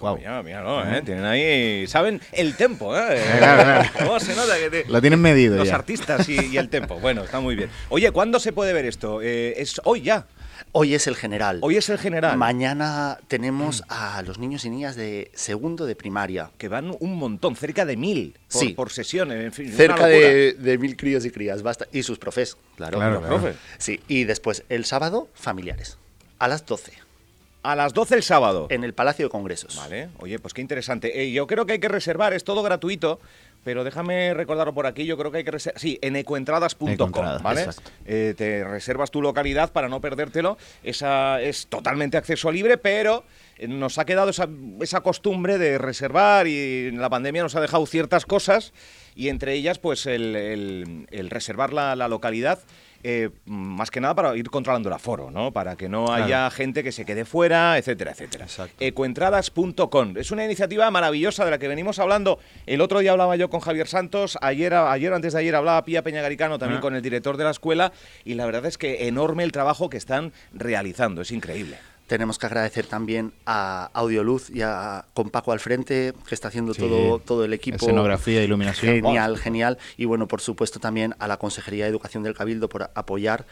Wow. 0.00 0.16
Mira, 0.16 0.42
mira, 0.44 0.62
no, 0.62 0.80
¿eh? 0.88 1.02
Tienen 1.02 1.24
ahí. 1.24 1.86
Saben 1.88 2.20
el 2.32 2.54
tempo, 2.54 2.96
¿eh? 2.96 3.20
¿Cómo 3.98 4.20
se 4.20 4.36
nota 4.36 4.54
que 4.56 4.84
Lo 4.88 5.00
tienen 5.00 5.20
medido. 5.20 5.56
Los 5.56 5.72
artistas 5.72 6.28
y, 6.28 6.56
el 6.56 6.68
tempo. 6.68 7.00
Bueno, 7.00 7.24
está 7.24 7.40
muy 7.40 7.56
bien. 7.56 7.68
Oye, 7.88 8.12
¿cuándo 8.12 8.38
se 8.38 8.52
puede 8.52 8.72
ver 8.72 8.84
esto? 8.84 9.20
Eh, 9.22 9.54
es 9.56 9.80
hoy 9.84 10.02
ya. 10.02 10.26
Hoy 10.70 10.94
es 10.94 11.08
el 11.08 11.16
general. 11.16 11.58
Hoy 11.62 11.76
es 11.76 11.88
el 11.88 11.98
general. 11.98 12.36
Mañana 12.36 13.18
tenemos 13.26 13.82
a 13.88 14.22
los 14.22 14.38
niños 14.38 14.64
y 14.64 14.70
niñas 14.70 14.94
de 14.94 15.32
segundo 15.34 15.84
de 15.84 15.96
primaria. 15.96 16.50
Que 16.58 16.68
van 16.68 16.94
un 17.00 17.16
montón, 17.16 17.56
cerca 17.56 17.84
de 17.84 17.96
mil 17.96 18.36
por, 18.52 18.62
sí. 18.62 18.68
por 18.70 18.90
sesión. 18.90 19.32
En 19.32 19.52
fin, 19.52 19.72
cerca 19.72 20.06
de, 20.06 20.78
mil 20.80 20.96
críos 20.96 21.24
y 21.24 21.30
crías. 21.32 21.62
Basta. 21.62 21.86
Y 21.92 22.04
sus 22.04 22.18
profes, 22.18 22.56
claro. 22.76 22.98
Claro, 22.98 23.20
claro. 23.20 23.54
Sí, 23.78 24.00
y 24.06 24.24
después 24.24 24.62
el 24.68 24.84
sábado, 24.84 25.28
familiares. 25.34 25.98
A 26.38 26.46
las 26.46 26.64
12. 26.66 27.07
A 27.68 27.76
las 27.76 27.92
12 27.92 28.14
el 28.14 28.22
sábado. 28.22 28.66
En 28.70 28.82
el 28.82 28.94
Palacio 28.94 29.26
de 29.26 29.30
Congresos. 29.30 29.76
Vale, 29.76 30.08
oye, 30.20 30.38
pues 30.38 30.54
qué 30.54 30.62
interesante. 30.62 31.30
yo 31.30 31.46
creo 31.46 31.66
que 31.66 31.74
hay 31.74 31.78
que 31.78 31.88
reservar, 31.88 32.32
es 32.32 32.42
todo 32.42 32.62
gratuito, 32.62 33.20
pero 33.62 33.84
déjame 33.84 34.32
recordarlo 34.32 34.72
por 34.72 34.86
aquí, 34.86 35.04
yo 35.04 35.18
creo 35.18 35.30
que 35.30 35.36
hay 35.36 35.44
que 35.44 35.50
reservar, 35.50 35.78
sí, 35.78 35.98
en 36.00 36.16
ecoentradas.com, 36.16 37.42
¿vale? 37.42 37.66
Eh, 38.06 38.32
te 38.38 38.64
reservas 38.64 39.10
tu 39.10 39.20
localidad 39.20 39.70
para 39.70 39.90
no 39.90 40.00
perdértelo, 40.00 40.56
esa 40.82 41.42
es 41.42 41.66
totalmente 41.66 42.16
acceso 42.16 42.50
libre, 42.50 42.78
pero 42.78 43.24
eh, 43.58 43.68
nos 43.68 43.98
ha 43.98 44.06
quedado 44.06 44.30
esa, 44.30 44.48
esa 44.80 45.02
costumbre 45.02 45.58
de 45.58 45.76
reservar 45.76 46.46
y 46.46 46.90
la 46.92 47.10
pandemia 47.10 47.42
nos 47.42 47.54
ha 47.54 47.60
dejado 47.60 47.84
ciertas 47.84 48.24
cosas 48.24 48.72
y 49.14 49.28
entre 49.28 49.52
ellas 49.52 49.78
pues 49.78 50.06
el, 50.06 51.06
reservar 51.28 51.74
la, 51.74 51.94
la 51.96 52.08
localidad 52.08 52.60
eh, 53.02 53.30
más 53.46 53.90
que 53.90 54.00
nada 54.00 54.14
para 54.14 54.36
ir 54.36 54.50
controlando 54.50 54.88
el 54.88 54.94
aforo, 54.94 55.30
¿no? 55.30 55.52
Para 55.52 55.76
que 55.76 55.88
no 55.88 56.12
haya 56.12 56.50
gente 56.50 56.82
que 56.82 56.92
se 56.92 57.04
quede 57.04 57.24
fuera, 57.24 57.78
etcétera, 57.78 58.12
etcétera. 58.12 58.46
Ecoentradas.com. 58.80 60.16
Es 60.16 60.30
una 60.30 60.44
iniciativa 60.44 60.90
maravillosa 60.90 61.44
de 61.44 61.50
la 61.52 61.58
que 61.58 61.68
venimos 61.68 61.98
hablando. 61.98 62.38
El 62.66 62.80
otro 62.80 62.98
día 62.98 63.12
hablaba 63.12 63.36
yo 63.36 63.50
con 63.50 63.60
Javier 63.60 63.88
Santos, 63.88 64.38
ayer, 64.42 64.74
ayer 64.74 65.12
antes 65.12 65.32
de 65.32 65.40
ayer 65.40 65.54
hablaba 65.54 65.84
Pía 65.84 66.02
Peñagaricano 66.02 66.58
también 66.58 66.80
con 66.80 66.94
el 66.94 67.02
director 67.02 67.36
de 67.36 67.44
la 67.44 67.50
escuela 67.50 67.92
y 68.24 68.34
la 68.34 68.46
verdad 68.46 68.66
es 68.66 68.78
que 68.78 69.06
enorme 69.08 69.44
el 69.44 69.52
trabajo 69.52 69.88
que 69.88 69.96
están 69.96 70.32
realizando, 70.52 71.22
es 71.22 71.30
increíble. 71.30 71.78
Tenemos 72.08 72.38
que 72.38 72.46
agradecer 72.46 72.86
también 72.86 73.34
a 73.44 73.90
Audioluz 73.92 74.48
y 74.50 74.62
a 74.62 75.04
con 75.12 75.28
Paco 75.28 75.52
al 75.52 75.60
frente, 75.60 76.14
que 76.26 76.34
está 76.34 76.48
haciendo 76.48 76.74
todo, 76.74 77.18
todo 77.18 77.44
el 77.44 77.52
equipo. 77.52 77.76
Escenografía, 77.76 78.42
iluminación. 78.42 78.94
Genial, 78.94 79.36
genial. 79.36 79.78
Y 79.98 80.06
bueno, 80.06 80.26
por 80.26 80.40
supuesto 80.40 80.80
también 80.80 81.14
a 81.18 81.28
la 81.28 81.36
Consejería 81.36 81.84
de 81.84 81.90
Educación 81.90 82.22
del 82.22 82.34
Cabildo 82.34 82.70
por 82.70 82.90
apoyar 82.94 83.44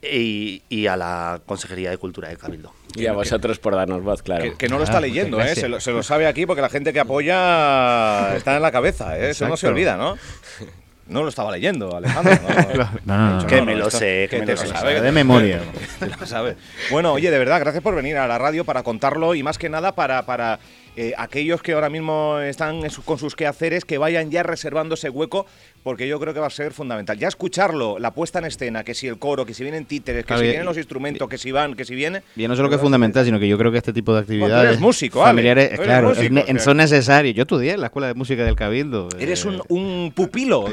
y, 0.00 0.86
a 0.86 0.96
la 0.96 1.40
Consejería 1.44 1.90
de 1.90 1.98
Cultura 1.98 2.28
del 2.28 2.38
Cabildo. 2.38 2.72
Y 2.94 3.06
a 3.06 3.12
vosotros 3.12 3.58
por 3.58 3.74
darnos 3.74 4.02
voz, 4.02 4.22
claro. 4.22 4.56
Que, 4.56 4.68
no 4.68 4.78
lo 4.78 4.84
está 4.84 5.00
leyendo, 5.00 5.40
¿eh? 5.40 5.56
Se 5.56 5.68
lo, 5.68 6.02
sabe 6.04 6.28
aquí 6.28 6.46
porque 6.46 6.62
la 6.62 6.70
gente 6.70 6.92
que 6.92 7.00
apoya 7.00 8.36
está 8.36 8.56
en 8.56 8.62
la 8.62 8.70
cabeza, 8.70 9.18
¿eh? 9.18 9.30
Eso 9.30 9.48
no 9.48 9.56
se 9.56 9.66
olvida, 9.66 9.96
¿no? 9.96 10.16
No 11.08 11.22
lo 11.22 11.28
estaba 11.28 11.50
leyendo, 11.50 11.96
Alejandro. 11.96 12.38
No, 13.04 13.16
no, 13.16 13.40
no, 13.40 13.46
que 13.46 13.62
me 13.62 13.74
lo 13.74 13.90
sé, 13.90 14.28
que 14.30 14.40
me 14.40 14.46
lo 14.46 14.56
sé. 14.56 15.00
De 15.00 15.12
memoria. 15.12 15.60
Bueno, 16.90 17.12
oye, 17.14 17.30
de 17.30 17.38
verdad, 17.38 17.60
gracias 17.60 17.82
por 17.82 17.94
venir 17.94 18.18
a 18.18 18.26
la 18.26 18.38
radio 18.38 18.64
para 18.64 18.82
contarlo 18.82 19.34
y 19.34 19.42
más 19.42 19.58
que 19.58 19.68
nada 19.68 19.94
para, 19.94 20.26
para 20.26 20.58
eh, 21.00 21.14
aquellos 21.16 21.62
que 21.62 21.74
ahora 21.74 21.90
mismo 21.90 22.40
están 22.40 22.80
con 23.04 23.18
sus 23.18 23.36
quehaceres, 23.36 23.84
que 23.84 23.98
vayan 23.98 24.32
ya 24.32 24.42
reservando 24.42 24.96
ese 24.96 25.08
hueco, 25.08 25.46
porque 25.84 26.08
yo 26.08 26.18
creo 26.18 26.34
que 26.34 26.40
va 26.40 26.48
a 26.48 26.50
ser 26.50 26.72
fundamental. 26.72 27.16
Ya 27.16 27.28
escucharlo, 27.28 28.00
la 28.00 28.12
puesta 28.12 28.40
en 28.40 28.46
escena, 28.46 28.82
que 28.82 28.94
si 28.94 29.06
el 29.06 29.16
coro, 29.16 29.46
que 29.46 29.54
si 29.54 29.62
vienen 29.62 29.84
títeres, 29.84 30.26
que 30.26 30.36
si 30.36 30.42
vienen 30.42 30.64
los 30.64 30.76
instrumentos, 30.76 31.28
que 31.28 31.38
si 31.38 31.52
van, 31.52 31.74
que 31.74 31.84
si 31.84 31.94
viene. 31.94 32.24
Y 32.34 32.48
no 32.48 32.56
solo 32.56 32.68
que 32.68 32.74
es 32.74 32.80
fundamental, 32.80 33.24
sino 33.24 33.38
que 33.38 33.46
yo 33.46 33.56
creo 33.56 33.70
que 33.70 33.78
este 33.78 33.92
tipo 33.92 34.12
de 34.12 34.22
actividades. 34.22 34.70
eres 34.70 34.80
músico, 34.80 35.22
familiares, 35.22 35.78
claro, 35.78 36.14
son 36.58 36.78
necesarios. 36.78 37.36
Yo 37.36 37.42
estudié 37.42 37.74
en 37.74 37.80
la 37.80 37.86
Escuela 37.86 38.08
de 38.08 38.14
Música 38.14 38.42
del 38.42 38.56
Cabildo. 38.56 39.08
Eres 39.20 39.44
un, 39.44 39.62
un 39.68 40.12
pupilo. 40.12 40.64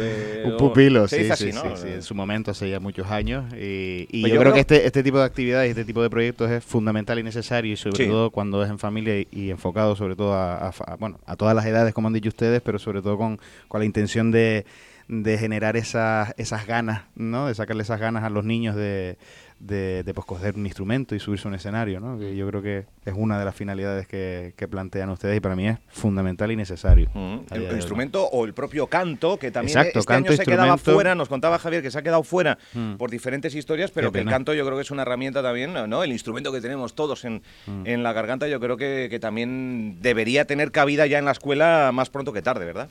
un 0.44 0.58
pupilo, 0.58 1.08
sí, 1.08 1.30
sí, 1.36 1.52
sí, 1.52 1.88
En 1.88 2.02
su 2.02 2.16
momento, 2.16 2.50
hace 2.50 2.68
ya 2.68 2.80
muchos 2.80 3.12
años. 3.12 3.46
Y, 3.54 4.08
y 4.10 4.28
yo, 4.28 4.40
creo, 4.40 4.54
que 4.54 4.62
este, 4.62 4.88
este 4.88 5.04
tipo 5.04 5.20
de 5.20 5.26
actividades, 5.26 5.70
este 5.70 5.86
tipo 5.86 6.02
de 6.02 6.10
proyectos 6.10 6.50
es 6.50 6.64
fundamental 6.64 7.20
y 7.20 7.24
necesario, 7.24 7.74
y 7.74 7.78
sobre 7.78 8.08
todo 8.08 8.32
cuando 8.32 8.64
es 8.64 8.72
en 8.72 8.80
familia 8.80 9.24
y 9.32 9.52
enfocado 9.52 9.96
sobre 9.96 10.15
a, 10.24 10.72
bueno, 11.00 11.20
a 11.26 11.36
todas 11.36 11.56
las 11.56 11.66
edades, 11.66 11.94
como 11.94 12.08
han 12.08 12.14
dicho 12.14 12.30
ustedes, 12.30 12.62
pero 12.62 12.80
sobre 12.80 13.02
todo 13.02 13.18
con, 13.18 13.40
con 13.68 13.80
la 13.80 13.86
intención 13.86 14.32
de, 14.32 14.66
de 15.08 15.38
generar 15.38 15.78
esas, 15.78 16.34
esas 16.38 16.66
ganas, 16.66 17.04
¿no? 17.16 17.48
De 17.48 17.56
sacarle 17.56 17.84
esas 17.84 18.00
ganas 18.00 18.24
a 18.24 18.30
los 18.30 18.44
niños 18.44 18.76
de, 18.76 19.18
de, 19.60 20.04
de 20.04 20.14
pues, 20.14 20.26
coger 20.26 20.56
un 20.56 20.66
instrumento 20.66 21.16
y 21.16 21.20
subirse 21.20 21.48
a 21.48 21.50
un 21.50 21.56
escenario, 21.56 22.00
¿no? 22.00 22.20
Que 22.20 22.36
yo 22.36 22.48
creo 22.48 22.62
que 22.62 22.86
es 23.06 23.14
una 23.16 23.40
de 23.40 23.46
las 23.46 23.56
finalidades 23.56 24.08
que, 24.08 24.54
plantean 24.70 25.10
ustedes 25.10 25.38
y 25.38 25.40
para 25.40 25.56
mí 25.56 25.68
es 25.68 25.78
fundamental 25.90 26.52
y 26.52 26.56
necesario. 26.56 27.10
Mm, 27.14 27.38
el, 27.52 27.76
instrumento 27.76 28.26
o 28.26 28.46
el 28.46 28.54
propio 28.54 28.88
canto, 28.88 29.38
que 29.38 29.52
también 29.52 29.78
este 29.78 30.14
año 30.14 30.32
se 30.32 30.44
quedaba 30.44 30.78
fuera, 30.78 31.14
nos 31.14 31.30
contaba 31.30 31.60
Javier 31.60 31.84
que 31.84 31.92
se 31.92 32.00
ha 32.00 32.02
quedado 32.02 32.24
fuera 32.24 32.58
mm. 32.74 32.96
por 32.96 33.12
diferentes 33.12 33.54
historias, 33.54 33.92
pero 33.92 34.12
que 34.12 34.20
el 34.20 34.26
canto 34.26 34.54
yo 34.54 34.66
creo 34.66 34.78
que 34.78 34.82
es 34.82 34.92
una 34.92 35.04
herramienta 35.04 35.44
también, 35.44 35.74
¿no? 35.88 36.04
El 36.04 36.12
instrumento 36.12 36.52
que 36.52 36.62
tenemos 36.62 36.96
todos 36.96 37.26
en, 37.26 37.44
mm. 37.68 37.86
en 37.86 38.04
la 38.04 38.14
garganta 38.14 38.48
yo 38.48 38.60
creo 38.60 38.78
que, 38.78 39.08
que, 39.10 39.20
también 39.20 39.98
debería 40.02 40.46
tener 40.46 40.72
cabida 40.72 41.06
ya 41.06 41.20
en 41.20 41.26
la 41.26 41.32
escuela 41.32 41.92
más 41.94 42.10
pronto 42.10 42.34
que 42.34 42.42
tarde, 42.42 42.66
¿verdad? 42.66 42.90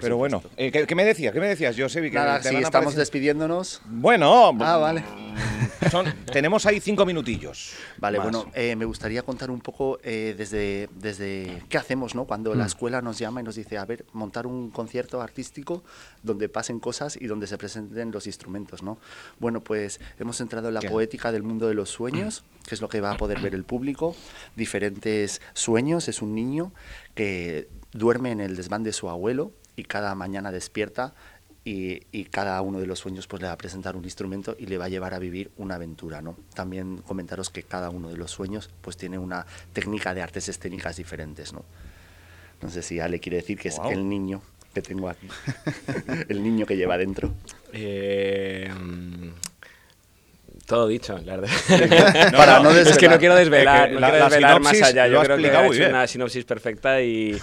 Pero 0.00 0.16
bueno, 0.16 0.42
eh, 0.56 0.70
¿qué, 0.70 0.94
me 0.94 1.04
decías? 1.04 1.32
¿Qué 1.32 1.40
me 1.40 1.48
decías? 1.48 1.76
Yo 1.76 1.88
sé 1.88 2.02
que 2.02 2.10
Nada, 2.10 2.42
sí, 2.42 2.56
estamos 2.56 2.94
despidiéndonos. 2.94 3.80
Bueno, 3.86 4.52
ah, 4.60 4.76
vale. 4.76 5.04
tenemos 6.32 6.66
ahí 6.66 6.80
cinco 6.80 7.06
minutillos. 7.06 7.72
Vale, 7.98 8.18
bueno, 8.18 8.46
eh, 8.54 8.76
me 8.76 8.84
gustaría 8.84 9.22
contar 9.22 9.50
un 9.50 9.60
poco 9.60 9.98
eh, 10.02 10.34
desde, 10.36 10.88
desde 10.94 11.62
qué 11.68 11.78
hacemos, 11.78 12.14
¿no? 12.14 12.24
Cuando 12.24 12.54
la 12.54 12.64
mm. 12.64 12.66
escuela 12.66 13.02
nos 13.02 13.18
llama 13.18 13.40
y 13.40 13.44
nos 13.44 13.56
dice, 13.56 13.78
a 13.78 13.84
ver, 13.84 14.04
montar 14.12 14.46
un 14.46 14.70
concierto 14.70 15.20
artístico 15.20 15.82
donde 16.22 16.48
pasen 16.48 16.80
cosas 16.80 17.16
y 17.20 17.26
donde 17.26 17.46
se 17.46 17.58
presenten 17.58 18.10
los 18.10 18.26
instrumentos, 18.26 18.82
¿no? 18.82 18.98
Bueno, 19.38 19.60
pues 19.60 20.00
hemos 20.18 20.40
entrado 20.40 20.68
en 20.68 20.74
la 20.74 20.82
poética 20.82 21.32
del 21.32 21.42
mundo 21.42 21.68
de 21.68 21.74
los 21.74 21.90
sueños, 21.90 22.44
que 22.66 22.74
es 22.74 22.80
lo 22.80 22.88
que 22.88 23.00
va 23.00 23.12
a 23.12 23.16
poder 23.16 23.40
ver 23.40 23.54
el 23.54 23.64
público. 23.64 24.14
Diferentes 24.56 25.40
sueños, 25.54 26.08
es 26.08 26.22
un 26.22 26.34
niño 26.34 26.72
que 27.14 27.68
duerme 27.92 28.32
en 28.32 28.40
el 28.40 28.56
desván 28.56 28.82
de 28.82 28.92
su 28.92 29.08
abuelo 29.08 29.52
y 29.78 29.84
cada 29.84 30.14
mañana 30.14 30.50
despierta 30.50 31.14
y, 31.64 32.02
y, 32.12 32.24
cada 32.24 32.60
uno 32.62 32.80
de 32.80 32.86
los 32.86 32.98
sueños 32.98 33.26
pues 33.26 33.42
le 33.42 33.48
va 33.48 33.54
a 33.54 33.58
presentar 33.58 33.94
un 33.94 34.04
instrumento 34.04 34.56
y 34.58 34.66
le 34.66 34.78
va 34.78 34.86
a 34.86 34.88
llevar 34.88 35.12
a 35.12 35.18
vivir 35.18 35.50
una 35.58 35.74
aventura, 35.74 36.22
¿no? 36.22 36.36
También 36.54 36.98
comentaros 36.98 37.50
que 37.50 37.62
cada 37.62 37.90
uno 37.90 38.08
de 38.08 38.16
los 38.16 38.30
sueños 38.30 38.70
pues 38.80 38.96
tiene 38.96 39.18
una 39.18 39.44
técnica 39.74 40.14
de 40.14 40.22
artes 40.22 40.48
escénicas 40.48 40.96
diferentes, 40.96 41.52
¿no? 41.52 41.64
No 42.62 42.70
sé 42.70 42.82
si 42.82 43.00
Ale 43.00 43.20
quiere 43.20 43.36
decir 43.36 43.58
que 43.58 43.68
es 43.68 43.78
el 43.90 44.08
niño 44.08 44.40
que 44.72 44.82
tengo 44.82 45.08
aquí. 45.08 45.28
el 46.28 46.42
niño 46.42 46.66
que 46.66 46.76
lleva 46.76 46.96
dentro. 46.96 47.32
Eh, 47.72 48.72
todo 50.68 50.86
dicho, 50.86 51.18
la 51.24 51.38
verdad. 51.38 52.30
Para 52.36 52.60
no 52.60 52.70
es 52.70 52.98
que 52.98 53.08
no 53.08 53.18
quiero 53.18 53.34
desvelar, 53.34 53.90
no 53.90 54.00
quiero 54.00 54.24
desvelar 54.24 54.60
más 54.60 54.82
allá. 54.82 55.08
Yo 55.08 55.22
creo 55.22 55.38
que 55.38 55.78
es 55.78 55.88
una 55.88 56.06
sinopsis 56.06 56.44
perfecta 56.44 57.00
y, 57.00 57.40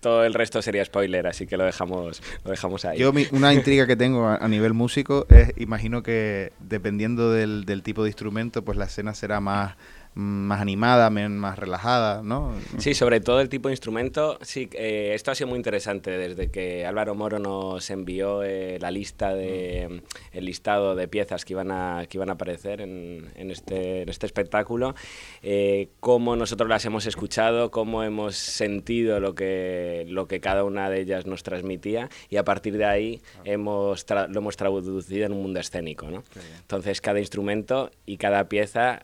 todo 0.00 0.24
el 0.24 0.34
resto 0.34 0.60
sería 0.60 0.84
spoiler, 0.84 1.26
así 1.26 1.46
que 1.46 1.56
lo 1.56 1.64
dejamos, 1.64 2.22
lo 2.44 2.50
dejamos 2.50 2.84
ahí. 2.84 2.98
Yo 2.98 3.12
una 3.32 3.54
intriga 3.54 3.86
que 3.86 3.96
tengo 3.96 4.28
a, 4.28 4.46
nivel 4.48 4.74
músico 4.74 5.26
es, 5.30 5.54
imagino 5.56 6.02
que 6.02 6.52
dependiendo 6.60 7.32
del, 7.32 7.64
del 7.64 7.82
tipo 7.82 8.02
de 8.02 8.10
instrumento, 8.10 8.62
pues 8.62 8.76
la 8.76 8.84
escena 8.84 9.14
será 9.14 9.40
más 9.40 9.76
más 10.14 10.60
animada, 10.60 11.08
más 11.10 11.58
relajada, 11.58 12.22
¿no? 12.22 12.54
Sí, 12.78 12.94
sobre 12.94 13.20
todo 13.20 13.40
el 13.40 13.48
tipo 13.48 13.68
de 13.68 13.74
instrumento. 13.74 14.38
Sí, 14.42 14.68
eh, 14.72 15.12
esto 15.14 15.30
ha 15.30 15.34
sido 15.34 15.48
muy 15.48 15.56
interesante 15.56 16.10
desde 16.10 16.50
que 16.50 16.84
Álvaro 16.84 17.14
Moro 17.14 17.38
nos 17.38 17.90
envió 17.90 18.42
eh, 18.42 18.78
la 18.80 18.90
lista 18.90 19.34
de 19.34 20.02
el 20.32 20.44
listado 20.44 20.96
de 20.96 21.06
piezas 21.06 21.44
que 21.44 21.52
iban 21.52 21.70
a 21.70 22.06
que 22.08 22.18
iban 22.18 22.28
a 22.28 22.32
aparecer 22.32 22.80
en, 22.80 23.30
en 23.36 23.50
este, 23.50 24.08
este 24.10 24.26
espectáculo. 24.26 24.94
Eh, 25.42 25.90
cómo 26.00 26.34
nosotros 26.34 26.68
las 26.68 26.84
hemos 26.84 27.06
escuchado, 27.06 27.70
cómo 27.70 28.02
hemos 28.02 28.36
sentido 28.36 29.20
lo 29.20 29.34
que 29.34 30.06
lo 30.08 30.26
que 30.26 30.40
cada 30.40 30.64
una 30.64 30.90
de 30.90 31.00
ellas 31.00 31.26
nos 31.26 31.42
transmitía 31.44 32.08
y 32.28 32.36
a 32.36 32.44
partir 32.44 32.76
de 32.76 32.84
ahí 32.84 33.22
hemos 33.44 34.04
lo 34.10 34.38
hemos 34.38 34.56
traducido 34.56 35.26
en 35.26 35.32
un 35.32 35.42
mundo 35.42 35.60
escénico, 35.60 36.10
¿no? 36.10 36.24
Entonces 36.60 37.00
cada 37.00 37.20
instrumento 37.20 37.90
y 38.06 38.16
cada 38.16 38.48
pieza 38.48 39.02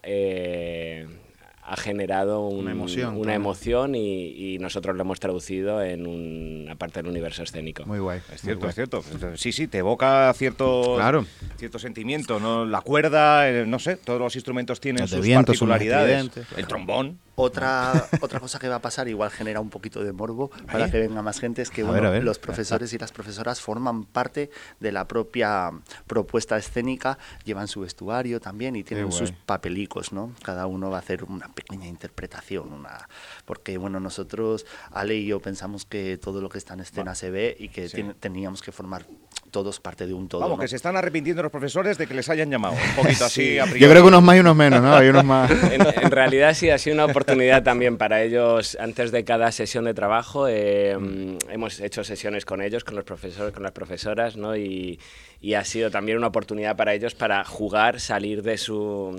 ha 1.69 1.77
generado 1.77 2.47
una 2.47 2.71
emoción, 2.71 3.17
una 3.17 3.35
emoción 3.35 3.95
y, 3.95 4.57
nosotros 4.61 4.97
lo 4.97 5.03
hemos 5.03 5.21
traducido 5.21 5.83
en 5.83 6.07
una 6.07 6.77
parte 6.77 7.01
del 7.01 7.11
universo 7.11 7.43
escénico. 7.43 7.85
Muy 7.85 7.99
guay. 7.99 8.21
Es 8.33 8.41
cierto, 8.41 8.69
es 8.69 8.75
cierto. 8.75 9.03
Sí, 9.35 9.53
sí, 9.53 9.67
te 9.67 9.79
evoca 9.79 10.33
cierto, 10.35 10.95
claro. 10.97 11.27
cierto 11.57 11.79
sentimiento, 11.79 12.41
¿no? 12.41 12.65
La 12.65 12.81
cuerda, 12.81 13.49
eh, 13.51 13.67
no 13.67 13.79
sé, 13.79 13.97
todos 13.97 14.21
los 14.21 14.35
instrumentos 14.35 14.81
tienen 14.81 15.07
sus 15.07 15.29
particularidades. 15.29 16.31
El 16.57 16.67
trombón. 16.67 17.19
Otra, 17.38 18.09
otra 18.23 18.40
cosa 18.40 18.59
que 18.59 18.66
va 18.66 18.76
a 18.76 18.81
pasar, 18.81 19.09
igual 19.09 19.31
genera 19.31 19.61
un 19.61 19.69
poquito 19.69 20.02
de 20.02 20.12
morbo 20.12 20.50
para 20.73 20.90
que 20.90 20.99
venga 20.99 21.21
más 21.21 21.38
gente, 21.38 21.61
es 21.61 21.71
que 21.71 21.83
los 21.85 22.38
profesores 22.38 22.93
y 22.95 22.99
las 22.99 23.12
profesoras 23.12 23.61
forman 23.61 24.05
parte 24.05 24.50
de 24.81 24.90
la 24.90 25.07
propia 25.07 25.71
propuesta 26.07 26.57
escénica, 26.57 27.19
llevan 27.45 27.69
su 27.69 27.81
vestuario 27.81 28.40
también 28.40 28.75
y 28.75 28.85
tienen 28.85 29.12
sus 29.12 29.33
papelicos, 29.33 30.12
¿no? 30.12 30.33
Cada 30.43 30.66
uno 30.66 30.90
va 30.90 30.97
a 30.97 31.00
hacer 31.00 31.25
una 31.25 31.49
pequeña 31.49 31.87
interpretación, 31.87 32.73
una 32.73 33.09
porque 33.45 33.76
bueno, 33.76 34.00
nosotros, 34.00 34.64
Ale 34.90 35.16
y 35.16 35.26
yo 35.26 35.40
pensamos 35.40 35.85
que 35.85 36.16
todo 36.16 36.40
lo 36.40 36.49
que 36.49 36.59
está 36.59 36.73
en 36.75 36.81
escena 36.81 37.14
se 37.14 37.31
ve 37.31 37.55
y 37.59 37.69
que 37.69 37.88
teníamos 38.19 38.62
que 38.62 38.73
formar 38.73 39.07
todos 39.57 39.81
parte 39.81 40.07
de 40.07 40.13
un 40.13 40.29
todo. 40.29 40.43
Vamos, 40.43 40.61
que 40.61 40.69
se 40.69 40.77
están 40.77 40.99
arrepintiendo 40.99 41.43
los 41.43 41.51
profesores 41.51 41.97
de 41.97 42.07
que 42.07 42.13
les 42.13 42.29
hayan 42.29 42.51
llamado. 42.51 42.75
Un 42.75 43.03
poquito 43.03 43.25
así. 43.25 43.57
Yo 43.57 43.89
creo 43.89 44.03
que 44.03 44.09
unos 44.09 44.23
más 44.23 44.37
y 44.37 44.41
unos 44.41 44.55
menos, 44.55 44.83
¿no? 44.83 44.95
Hay 44.95 45.09
unos 45.09 45.25
más. 45.25 45.51
En, 45.73 46.11
realidad 46.11 46.53
sí 46.53 46.69
ha 46.69 46.77
sido 46.77 46.93
una 46.93 47.07
oportunidad 47.07 47.63
también 47.63 47.97
para 47.97 48.23
ellos. 48.23 48.77
Antes 48.79 49.13
de 49.13 49.25
cada 49.25 49.51
sesión 49.53 49.85
de 49.85 49.95
trabajo 49.95 50.47
eh, 50.47 50.95
hemos 51.49 51.81
hecho 51.81 52.05
sesiones 52.05 52.45
con 52.45 52.61
ellos, 52.61 52.85
con 52.85 52.97
los 52.97 53.05
profesores, 53.05 53.55
con 53.55 53.63
las 53.63 53.73
profesoras, 53.73 54.37
¿no? 54.37 54.55
Y, 54.55 55.01
y 55.41 55.55
ha 55.55 55.65
sido 55.65 55.91
también 55.91 56.19
una 56.19 56.27
oportunidad 56.27 56.77
para 56.77 56.93
ellos 56.93 57.15
para 57.15 57.43
jugar, 57.43 57.99
salir 57.99 58.43
de 58.43 58.59
su 58.59 59.19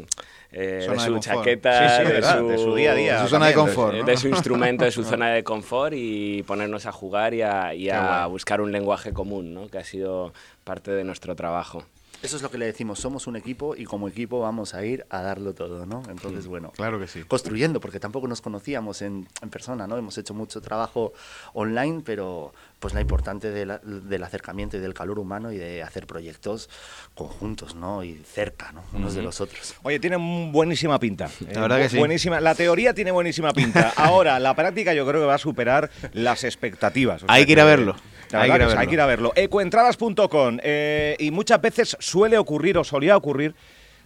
eh, 0.51 0.87
de 0.89 0.99
su 0.99 1.19
chaqueta, 1.19 2.03
de, 2.03 2.57
su, 2.57 2.75
día 2.75 2.91
a 2.91 2.95
día. 2.95 3.15
De 3.17 3.23
su 3.23 3.27
zona 3.29 3.47
de 3.47 3.53
confort. 3.53 4.05
De, 4.05 4.17
su 4.17 4.27
instrumento, 4.27 4.85
de 4.85 4.91
su 4.91 5.03
zona 5.05 5.29
de 5.29 5.43
confort 5.43 5.93
y 5.95 6.43
ponernos 6.43 6.85
a 6.85 6.91
jugar 6.91 7.33
y 7.33 7.41
a, 7.41 8.25
buscar 8.27 8.61
un 8.61 8.71
lenguaje 8.71 9.13
común, 9.13 9.53
¿no? 9.53 9.67
que 9.67 9.77
ha 9.77 9.83
sido 9.83 10.33
parte 10.63 10.91
de 10.91 11.03
nuestro 11.03 11.35
trabajo. 11.35 11.83
Eso 12.23 12.35
es 12.35 12.41
lo 12.41 12.49
que 12.49 12.57
le 12.57 12.65
decimos, 12.65 12.99
somos 12.99 13.27
un 13.27 13.35
equipo 13.35 13.75
y 13.75 13.85
como 13.85 14.07
equipo 14.07 14.39
vamos 14.39 14.73
a 14.73 14.83
ir 14.83 15.05
a 15.11 15.21
darlo 15.21 15.53
todo, 15.53 15.85
¿no? 15.85 16.01
Entonces, 16.09 16.47
bueno, 16.47 16.71
claro 16.75 16.99
que 16.99 17.05
sí. 17.05 17.23
construyendo, 17.23 17.79
porque 17.79 17.99
tampoco 17.99 18.27
nos 18.27 18.41
conocíamos 18.41 19.03
en, 19.03 19.27
en, 19.39 19.49
persona, 19.51 19.85
¿no? 19.85 19.97
Hemos 19.97 20.17
hecho 20.17 20.33
mucho 20.33 20.59
trabajo 20.59 21.13
online, 21.53 22.01
pero 22.03 22.53
pues 22.79 22.93
la 22.93 23.01
importante 23.01 23.51
del 23.51 24.23
acercamiento 24.23 24.77
y 24.77 24.79
del 24.79 24.93
calor 24.93 25.19
humano 25.19 25.51
y 25.51 25.57
de 25.57 25.81
hacer 25.81 26.05
proyectos 26.05 26.69
conjuntos, 27.15 27.75
¿no? 27.75 28.03
Y 28.03 28.15
cerca, 28.15 28.71
¿no? 28.71 28.83
Unos 28.93 29.15
de 29.15 29.23
los 29.23 29.41
otros. 29.41 29.75
Oye, 29.83 29.99
tiene 29.99 30.17
buenísima 30.17 30.99
pinta. 30.99 31.29
La 31.51 31.61
verdad 31.61 31.77
que 31.79 31.89
sí. 31.89 31.97
Buenísima. 31.97 32.39
La 32.39 32.53
teoría 32.53 32.93
tiene 32.93 33.11
buenísima 33.11 33.51
pinta. 33.51 33.93
Ahora, 33.97 34.39
la 34.39 34.55
práctica 34.55 34.93
yo 34.93 35.07
creo 35.07 35.21
que 35.21 35.27
va 35.27 35.35
a 35.35 35.39
superar 35.39 35.89
las 36.13 36.43
expectativas. 36.43 37.23
hay 37.27 37.45
que 37.45 37.53
ir 37.53 37.59
a 37.59 37.65
verlo. 37.65 37.95
Hay 38.31 38.51
que, 38.51 38.63
hay 38.63 38.87
que, 38.87 38.93
ir 38.93 39.01
a 39.01 39.05
verlo. 39.05 39.31
Ecoentradas.com. 39.35 40.57
Eh, 40.61 41.15
y 41.17 41.31
muchas 41.31 41.61
veces 41.61 41.95
suele 41.99 42.37
ocurrir 42.37 42.77
o 42.77 42.83
solía 42.83 43.15
ocurrir 43.15 43.55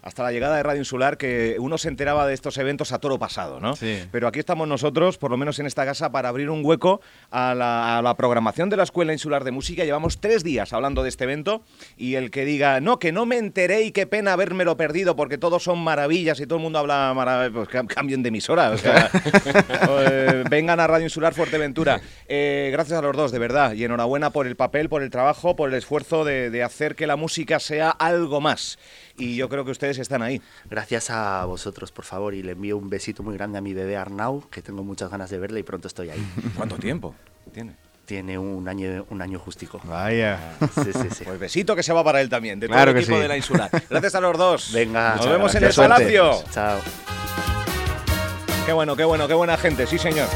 hasta 0.01 0.23
la 0.23 0.31
llegada 0.31 0.57
de 0.57 0.63
Radio 0.63 0.79
Insular 0.79 1.17
que 1.17 1.57
uno 1.59 1.77
se 1.77 1.87
enteraba 1.87 2.25
de 2.25 2.33
estos 2.33 2.57
eventos 2.57 2.91
a 2.91 2.99
toro 2.99 3.19
pasado, 3.19 3.59
¿no? 3.59 3.75
Sí. 3.75 4.03
Pero 4.11 4.27
aquí 4.27 4.39
estamos 4.39 4.67
nosotros, 4.67 5.17
por 5.17 5.31
lo 5.31 5.37
menos 5.37 5.59
en 5.59 5.67
esta 5.67 5.85
casa, 5.85 6.11
para 6.11 6.29
abrir 6.29 6.49
un 6.49 6.65
hueco 6.65 7.01
a 7.29 7.53
la, 7.53 8.15
programación 8.17 8.69
de 8.69 8.77
la 8.77 8.83
Escuela 8.83 9.13
Insular 9.13 9.43
de 9.43 9.51
Música. 9.51 9.85
Llevamos 9.85 10.19
tres 10.19 10.43
días 10.43 10.73
hablando 10.73 11.01
de 11.03 11.09
este 11.09 11.23
evento 11.23 11.63
y 11.97 12.15
el 12.15 12.29
que 12.29 12.45
diga, 12.45 12.79
no, 12.81 12.99
que 12.99 13.11
no 13.11 13.25
me 13.25 13.37
enteré 13.37 13.83
y 13.83 13.91
qué 13.91 14.05
pena 14.05 14.33
habérmelo 14.33 14.75
perdido 14.75 15.15
porque 15.15 15.37
todos 15.37 15.63
son 15.63 15.79
maravillas 15.79 16.39
y 16.39 16.45
todo 16.45 16.57
el 16.57 16.63
mundo 16.63 16.79
habla 16.79 17.13
maravillas, 17.15 17.67
pues 17.71 17.87
cambien 17.87 18.21
de 18.21 18.29
emisora. 18.29 18.71
O 18.71 18.77
sea, 18.77 19.09
eh, 20.01 20.43
vengan 20.49 20.79
a 20.79 20.87
Radio 20.87 21.05
Insular 21.05 21.33
Fuerteventura. 21.33 22.01
Eh, 22.27 22.69
gracias 22.71 22.99
a 22.99 23.01
los 23.01 23.15
dos, 23.15 23.31
de 23.31 23.39
verdad. 23.39 23.73
Y 23.73 23.83
enhorabuena 23.83 24.31
por 24.31 24.47
el 24.47 24.55
papel, 24.55 24.89
por 24.89 25.03
el 25.03 25.09
trabajo, 25.09 25.55
por 25.55 25.69
el 25.69 25.75
esfuerzo 25.75 26.25
de 26.25 26.63
hacer 26.63 26.95
que 26.95 27.07
la 27.07 27.15
música 27.15 27.59
sea 27.59 27.89
algo 27.89 28.41
más 28.41 28.77
y 29.21 29.35
yo 29.35 29.47
creo 29.49 29.63
que 29.63 29.71
ustedes 29.71 29.99
están 29.99 30.21
ahí. 30.23 30.41
Gracias 30.69 31.11
a 31.11 31.45
vosotros, 31.45 31.91
por 31.91 32.05
favor, 32.05 32.33
y 32.33 32.41
le 32.41 32.53
envío 32.53 32.77
un 32.77 32.89
besito 32.89 33.21
muy 33.21 33.35
grande 33.35 33.59
a 33.59 33.61
mi 33.61 33.73
bebé 33.73 33.95
Arnau, 33.95 34.49
que 34.49 34.61
tengo 34.61 34.83
muchas 34.83 35.11
ganas 35.11 35.29
de 35.29 35.37
verle 35.37 35.59
y 35.59 35.63
pronto 35.63 35.87
estoy 35.87 36.09
ahí. 36.09 36.25
¿Cuánto 36.57 36.77
tiempo 36.77 37.13
tiene? 37.53 37.75
Tiene 38.05 38.37
un 38.37 38.67
año, 38.67 39.05
un 39.09 39.21
año 39.21 39.39
justico. 39.39 39.79
Vaya. 39.85 40.57
Sí, 40.73 40.91
sí, 40.91 41.07
sí. 41.15 41.23
Pues 41.23 41.39
besito 41.39 41.75
que 41.75 41.83
se 41.83 41.93
va 41.93 42.03
para 42.03 42.19
él 42.19 42.29
también, 42.29 42.59
de 42.59 42.67
todo 42.67 42.81
el 42.81 42.97
equipo 42.97 43.19
de 43.19 43.27
la 43.27 43.37
insular. 43.37 43.69
Gracias 43.89 44.15
a 44.15 44.19
los 44.19 44.37
dos. 44.37 44.73
Venga. 44.73 45.15
Nos 45.15 45.29
vemos 45.29 45.53
en 45.55 45.63
el 45.63 45.73
Palacio. 45.73 46.43
Chao. 46.51 46.79
Qué 48.65 48.73
bueno, 48.73 48.95
qué 48.95 49.03
bueno, 49.05 49.27
qué 49.27 49.33
buena 49.33 49.55
gente, 49.55 49.87
sí 49.87 49.97
señor. 49.97 50.27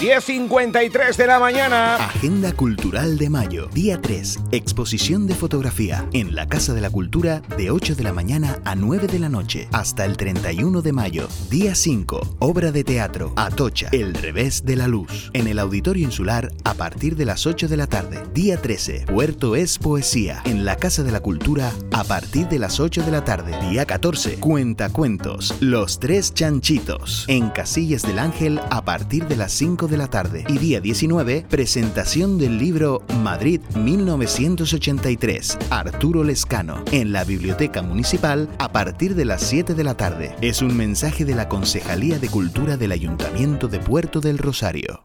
10.53 0.00 1.14
de 1.14 1.26
la 1.26 1.38
mañana. 1.38 1.96
Agenda 1.96 2.54
Cultural 2.54 3.18
de 3.18 3.28
Mayo. 3.28 3.68
Día 3.74 4.00
3. 4.00 4.38
Exposición 4.50 5.26
de 5.26 5.34
fotografía. 5.34 6.08
En 6.14 6.34
la 6.34 6.48
Casa 6.48 6.72
de 6.72 6.80
la 6.80 6.88
Cultura 6.88 7.42
de 7.58 7.70
8 7.70 7.96
de 7.96 8.04
la 8.04 8.14
mañana 8.14 8.60
a 8.64 8.74
9 8.74 9.08
de 9.08 9.18
la 9.18 9.28
noche. 9.28 9.68
Hasta 9.72 10.06
el 10.06 10.16
31 10.16 10.80
de 10.80 10.92
mayo. 10.94 11.28
Día 11.50 11.74
5. 11.74 12.36
Obra 12.38 12.72
de 12.72 12.82
teatro. 12.82 13.34
Atocha. 13.36 13.90
El 13.92 14.14
revés 14.14 14.64
de 14.64 14.76
la 14.76 14.88
luz. 14.88 15.30
En 15.34 15.46
el 15.46 15.58
Auditorio 15.58 16.06
Insular 16.06 16.50
a 16.64 16.72
partir 16.72 17.14
de 17.14 17.26
las 17.26 17.46
8 17.46 17.68
de 17.68 17.76
la 17.76 17.86
tarde. 17.86 18.22
Día 18.32 18.56
13. 18.56 19.04
Puerto 19.04 19.54
es 19.54 19.78
Poesía. 19.78 20.40
En 20.46 20.64
la 20.64 20.76
Casa 20.76 21.02
de 21.02 21.12
la 21.12 21.20
Cultura 21.20 21.74
a 21.92 22.04
partir 22.04 22.48
de 22.48 22.58
las 22.58 22.80
8 22.80 23.02
de 23.02 23.10
la 23.10 23.22
tarde. 23.24 23.54
Día 23.68 23.84
14. 23.84 24.36
Cuentacuentos. 24.36 25.54
Los 25.60 26.00
tres 26.00 26.32
chanchitos. 26.32 27.26
En 27.28 27.50
Casillas 27.50 28.00
del 28.00 28.18
Ángel 28.18 28.62
a 28.70 28.82
partir 28.82 29.26
de 29.26 29.36
las 29.36 29.52
5 29.52 29.89
de 29.90 29.98
la 29.98 30.08
tarde. 30.08 30.44
Y 30.48 30.58
día 30.58 30.80
19, 30.80 31.44
presentación 31.48 32.38
del 32.38 32.58
libro 32.58 33.02
Madrid 33.22 33.60
1983, 33.74 35.58
Arturo 35.68 36.24
Lescano, 36.24 36.82
en 36.92 37.12
la 37.12 37.24
Biblioteca 37.24 37.82
Municipal 37.82 38.48
a 38.58 38.72
partir 38.72 39.14
de 39.14 39.26
las 39.26 39.42
7 39.42 39.74
de 39.74 39.84
la 39.84 39.96
tarde. 39.96 40.34
Es 40.40 40.62
un 40.62 40.76
mensaje 40.76 41.24
de 41.24 41.34
la 41.34 41.48
Concejalía 41.48 42.18
de 42.18 42.28
Cultura 42.28 42.76
del 42.76 42.92
Ayuntamiento 42.92 43.68
de 43.68 43.80
Puerto 43.80 44.20
del 44.20 44.38
Rosario. 44.38 45.04